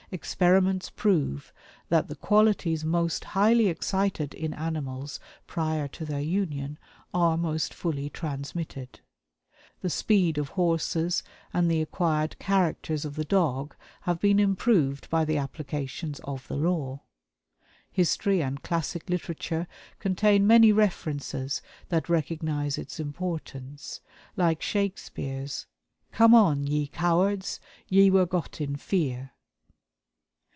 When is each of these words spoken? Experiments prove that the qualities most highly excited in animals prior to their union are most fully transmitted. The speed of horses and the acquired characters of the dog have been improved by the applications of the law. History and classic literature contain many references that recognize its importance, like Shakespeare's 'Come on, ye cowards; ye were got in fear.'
Experiments 0.13 0.89
prove 0.89 1.53
that 1.87 2.09
the 2.09 2.17
qualities 2.17 2.83
most 2.83 3.23
highly 3.23 3.67
excited 3.69 4.33
in 4.33 4.53
animals 4.53 5.21
prior 5.47 5.87
to 5.87 6.03
their 6.03 6.19
union 6.19 6.77
are 7.13 7.37
most 7.37 7.73
fully 7.73 8.09
transmitted. 8.09 8.99
The 9.79 9.89
speed 9.89 10.37
of 10.37 10.49
horses 10.49 11.23
and 11.53 11.71
the 11.71 11.81
acquired 11.81 12.37
characters 12.39 13.05
of 13.05 13.15
the 13.15 13.23
dog 13.23 13.73
have 14.01 14.19
been 14.19 14.37
improved 14.37 15.09
by 15.09 15.23
the 15.23 15.37
applications 15.37 16.19
of 16.25 16.45
the 16.49 16.57
law. 16.57 17.03
History 17.89 18.43
and 18.43 18.61
classic 18.61 19.09
literature 19.09 19.65
contain 19.99 20.45
many 20.45 20.73
references 20.73 21.61
that 21.87 22.09
recognize 22.09 22.77
its 22.77 22.99
importance, 22.99 24.01
like 24.35 24.61
Shakespeare's 24.61 25.67
'Come 26.11 26.33
on, 26.35 26.67
ye 26.67 26.87
cowards; 26.87 27.61
ye 27.87 28.09
were 28.09 28.25
got 28.25 28.59
in 28.59 28.75
fear.' 28.75 29.31